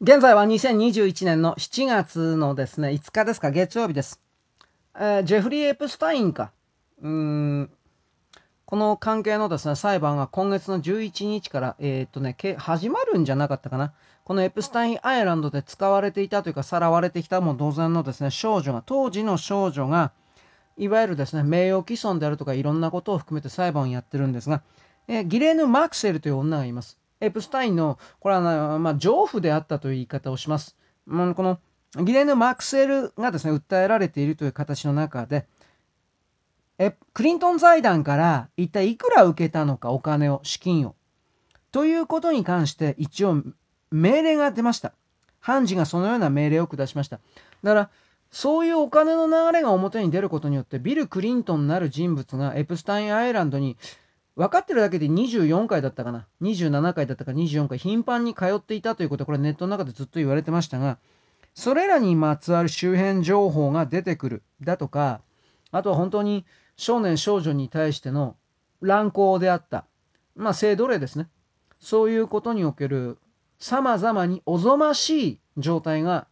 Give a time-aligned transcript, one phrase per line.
[0.00, 4.20] 現在は2021年の7月のですね、5日ですか、月曜日です。
[4.96, 6.50] えー、ジェフリー・エプスタインか。
[7.00, 7.70] うん、
[8.66, 13.94] この関係のですね、裁判が今月の11日から、えー、っとね、始まるんじゃなかったかな。
[14.24, 20.10] このエプスタインアイランドで使われていたというか、さらわれてきたも同然のですね、少女が、当時の少女が、
[20.76, 24.60] いわゆるですね、名誉毀損であるとかいろんなことを含めて裁判をやってるんですが、
[25.06, 26.98] えー、ギレーヌ・マクセルという女がいます。
[27.24, 30.76] エプスタインの、これは、まあ、情婦であったという言い方をします。
[31.06, 31.58] まあ、この
[32.02, 35.46] ギレヌ・マクセルがですね、訴えられているという形の中で、
[36.78, 40.96] えクリントン財団から一体いくら受けたのか、お金を、資金を。
[41.70, 43.42] ということに関して一応
[43.90, 44.92] 命令が出ました。
[45.40, 47.20] 判事がそのような命令を下しました。
[47.62, 47.90] だから、
[48.30, 53.76] そういうお金の流れが表に出ることによって、ビル・クリントンなる人物がエプスタインアイランドに
[54.36, 56.26] 分かってるだけで24回だったかな。
[56.42, 60.98] 27回だったか24回、頻繁に通っていたということは、これネットの中でずっと言われてましたが、
[61.54, 64.42] それらにまつわる周辺情報が出てくる。
[64.60, 65.20] だとか、
[65.70, 66.44] あとは本当に
[66.76, 68.36] 少年少女に対しての
[68.80, 69.84] 乱行であった。
[70.34, 71.28] まあ、性奴隷ですね。
[71.78, 73.18] そういうことにおける
[73.60, 76.26] 様々におぞましい状態が、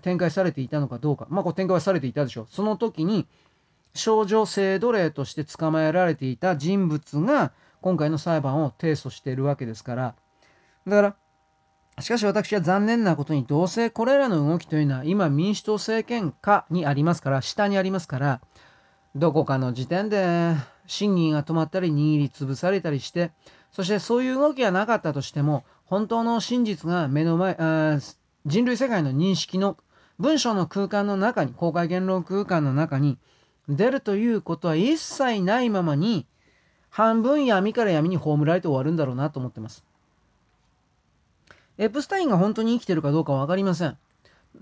[0.00, 1.26] 展開されていたのかどうか。
[1.28, 2.46] まあ、こう展開はされていたでしょう。
[2.50, 3.26] その時に、
[3.94, 10.14] 少女性奴隷として捕まえられていた人物が、今回の裁判を提訴しているわけですから。
[10.86, 11.16] だから、
[12.02, 18.40] しかし私は残念なことに、どうせこれらの動きというのは、今民主党政権下にありますから、下にありますから、
[19.14, 20.54] どこかの時点で
[20.88, 23.30] 審議が止まったり握りつぶされたりして、
[23.70, 27.56] そしてそういう動きがなかったとしても、本当の真実が目の前、
[28.46, 29.76] 人類世界の認識の
[30.18, 33.18] 文章の空間の中に、公開言論空間の中に
[33.68, 36.26] 出るということは一切ないままに、
[36.90, 39.84] 半分闇から闇に葬られて終わるんだろうなと思ってます。
[41.76, 43.98] エプスタインが本当に生きてるかどうかは分かりません。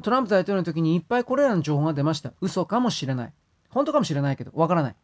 [0.02, 2.32] トランプ大統領の時にいっぱいこれらの情報が出ました。
[2.40, 3.32] 嘘かもしれない。
[3.68, 4.96] 本当かもしれないけど、わからない。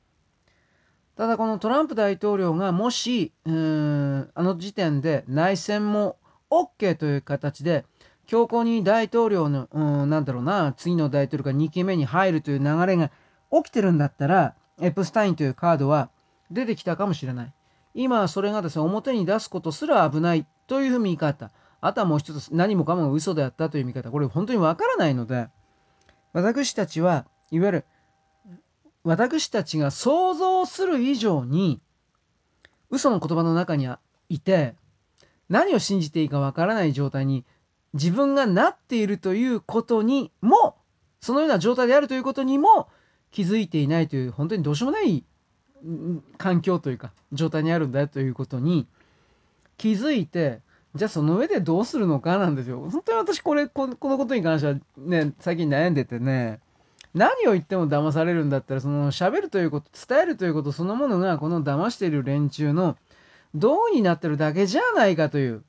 [1.17, 6.17] ただこのトランプ大統領がもし、うん、あの時点で内戦も
[6.49, 7.85] OK という形で、
[8.27, 13.11] 強硬に大統領の、うん、なんだろうな、次の大統領が2期目に入るという流れが
[13.51, 16.11] 起きてるんだったら、エプスタインというカードは
[16.51, 17.53] 出てきたかもしれない。
[17.95, 21.51] 今はそれがですね、表に出すことすら危ないというふうに言い方。
[21.81, 24.11] あとはもう一つ、何もかも嘘であったという見方。
[24.11, 25.49] これ本当にわからないので、
[26.33, 27.85] 私たちは、いわゆる
[29.05, 31.81] 私たちが想像する以上に
[32.91, 33.89] 嘘の言葉の中に
[34.29, 34.75] いて
[35.49, 37.47] 何を信じていいかわからない状態に
[37.95, 40.77] 自分がなっているということにも
[41.21, 42.89] そのような状態であるということにも
[43.31, 45.25] 気づいていないという本当にどうしようもない
[46.37, 48.87] 環境というか状態にあるんだよということに
[49.77, 50.61] 気づいて
[50.95, 52.81] じゃあその上でどうするのかなんですよ。
[52.91, 56.61] 本当に私これこのことに関してはね最近悩んでてね
[57.15, 62.97] 何を言っても騙されるんだったら、その喋るということ、伝えるということそのものが、この騙している連中の
[63.55, 65.65] うになってるだけじゃないかという。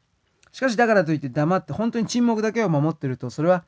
[0.52, 3.64] しかしだからといって黙って、本当に沈黙だけを守ってると、それは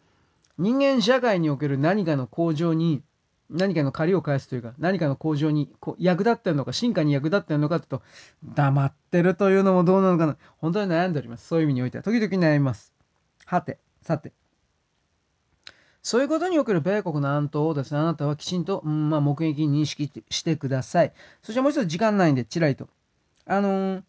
[0.58, 3.02] 人間社会における何かの向上に、
[3.52, 8.02] 何かの借りを返すというか、何かの向上にこう役立ってるのか、進化に役立ってるのかというと、
[8.44, 10.38] 黙ってるというのもどうなのかな。
[10.58, 11.48] 本当に悩んでおります。
[11.48, 12.04] そういう意味においては。
[12.04, 12.94] 時々悩みます。
[13.46, 14.34] はて、さて。
[16.04, 21.14] そういうことにおける米国の暗闘をですね、あなたはきちんと、うん、まあ、目撃に認識してください。
[21.44, 22.90] そしてもう一つ時間ないんで、ちらりと。
[23.46, 24.04] あのー、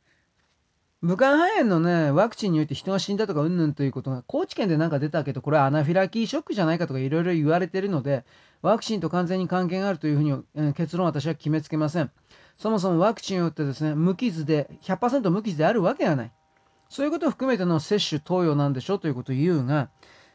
[1.03, 8.25] 武漢肺炎のね、ワクチンによって人が死んだとかうんぬんということが、高知県でなんか出たけど、これはアナフィラキーショックじゃないかとかいろいろ言われてるので、
[8.63, 12.11] ワクチンと完全に関係があるというふうに、えー、結論私は決めつけません。
[12.59, 16.33] そもそもワクチンによってですね、無傷で、100%無傷であるわけがない。
[16.89, 19.89] そういうことを含めての接種投与なんでしょうということを言うが、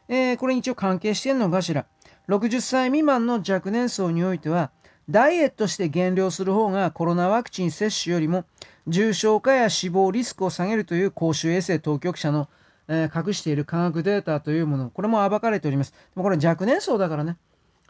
[0.08, 1.86] えー、これに一応関係してんのかしら。
[2.28, 4.70] 60歳未満の若年層においては、
[5.08, 8.44] ダイエットして減量する方がコロナワクチン接種よりも
[8.86, 12.50] 重症化や死亡リスクを下げるという公衆衛生当局者の、
[12.88, 15.92] えー、隠している科学データというもの、これも暴かれております。
[15.92, 17.38] でもこれ若年層だからね、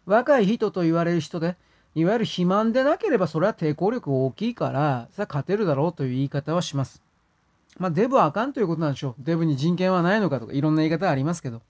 [0.08, 1.56] 若い人と言われる人で、
[1.94, 7.02] いわゆる肥満でなければそれは抵抗力大きいから、それは勝てるだろうという言い方はします。
[7.76, 9.14] まあデブはあかんということなんでしょう。
[9.18, 11.60] デブに人権はないのかとかいろんな言い方ありますけど。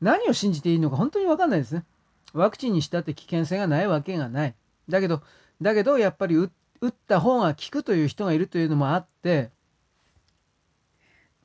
[0.00, 1.84] 何を信じていいのか本当に分かんないですね。
[2.32, 4.54] ワクチンにしたって危険性がないわけがない。
[4.88, 5.22] だけど、
[5.62, 6.50] だけどやっぱり打
[6.88, 9.50] った方が効くという人がいるというのもあって、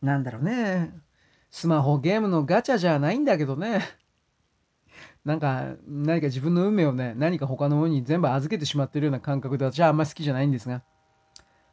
[0.01, 0.91] なんだろうね。
[1.51, 3.81] スマホゲームのガチャじゃないんだけどね。
[5.25, 10.81] なんか何か自分の運命をね何か他のものに全部預けてしまってるような感覚で私はあんまり好きじゃないんですが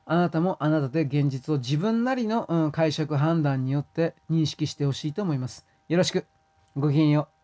[0.04, 5.64] あなたもあなたで現実を自分なりの、うん、解釈判断によって認識してほしいと思います。
[5.88, 6.26] よろしく
[6.76, 7.41] ごきげんよう。